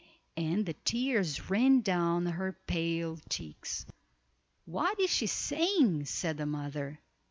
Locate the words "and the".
0.35-0.73